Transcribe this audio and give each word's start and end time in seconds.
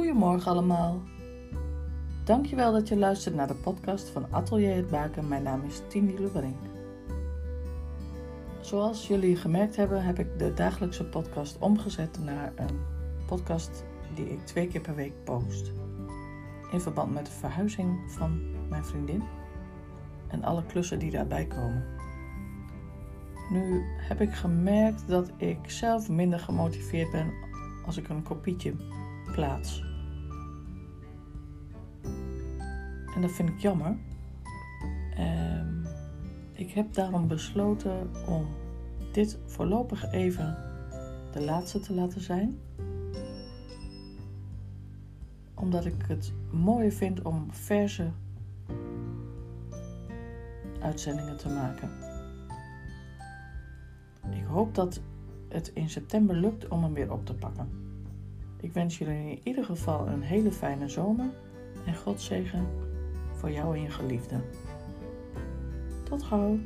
Goedemorgen 0.00 0.50
allemaal. 0.50 1.02
Dankjewel 2.24 2.72
dat 2.72 2.88
je 2.88 2.96
luistert 2.96 3.34
naar 3.34 3.46
de 3.46 3.54
podcast 3.54 4.08
van 4.08 4.26
Atelier 4.30 4.74
het 4.76 4.90
Baken. 4.90 5.28
Mijn 5.28 5.42
naam 5.42 5.64
is 5.64 5.82
Tini 5.88 6.18
Lubberink. 6.18 6.56
Zoals 8.60 9.08
jullie 9.08 9.36
gemerkt 9.36 9.76
hebben, 9.76 10.04
heb 10.04 10.18
ik 10.18 10.38
de 10.38 10.54
dagelijkse 10.54 11.04
podcast 11.04 11.58
omgezet 11.58 12.18
naar 12.24 12.52
een 12.56 12.80
podcast 13.26 13.84
die 14.14 14.30
ik 14.30 14.46
twee 14.46 14.68
keer 14.68 14.80
per 14.80 14.94
week 14.94 15.24
post. 15.24 15.72
In 16.72 16.80
verband 16.80 17.14
met 17.14 17.26
de 17.26 17.32
verhuizing 17.32 18.12
van 18.12 18.40
mijn 18.68 18.84
vriendin 18.84 19.22
en 20.28 20.44
alle 20.44 20.66
klussen 20.66 20.98
die 20.98 21.10
daarbij 21.10 21.46
komen. 21.46 21.84
Nu 23.50 23.82
heb 23.84 24.20
ik 24.20 24.32
gemerkt 24.32 25.08
dat 25.08 25.30
ik 25.36 25.70
zelf 25.70 26.08
minder 26.08 26.38
gemotiveerd 26.38 27.10
ben 27.10 27.32
als 27.86 27.96
ik 27.96 28.08
een 28.08 28.22
kopietje 28.22 28.74
plaats. 29.32 29.89
En 33.14 33.20
dat 33.20 33.30
vind 33.30 33.48
ik 33.48 33.58
jammer. 33.58 33.96
Um, 35.18 35.86
ik 36.52 36.70
heb 36.70 36.94
daarom 36.94 37.28
besloten 37.28 38.10
om 38.26 38.46
dit 39.12 39.38
voorlopig 39.46 40.12
even 40.12 40.56
de 41.32 41.40
laatste 41.40 41.80
te 41.80 41.94
laten 41.94 42.20
zijn. 42.20 42.58
Omdat 45.54 45.84
ik 45.84 46.04
het 46.06 46.32
mooier 46.50 46.92
vind 46.92 47.22
om 47.22 47.46
verse 47.50 48.10
uitzendingen 50.80 51.36
te 51.36 51.48
maken. 51.48 51.90
Ik 54.30 54.44
hoop 54.44 54.74
dat 54.74 55.00
het 55.48 55.70
in 55.74 55.90
september 55.90 56.36
lukt 56.36 56.68
om 56.68 56.82
hem 56.82 56.94
weer 56.94 57.12
op 57.12 57.26
te 57.26 57.34
pakken. 57.34 57.68
Ik 58.60 58.72
wens 58.72 58.98
jullie 58.98 59.30
in 59.30 59.40
ieder 59.42 59.64
geval 59.64 60.08
een 60.08 60.22
hele 60.22 60.52
fijne 60.52 60.88
zomer 60.88 61.30
en 61.86 61.94
God 61.94 62.20
zegen 62.20 62.66
voor 63.40 63.50
jou 63.50 63.76
en 63.76 63.82
je 63.82 63.90
geliefde. 63.90 64.36
Tot 66.04 66.22
gauw! 66.22 66.58